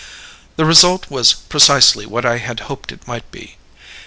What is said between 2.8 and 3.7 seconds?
it might be.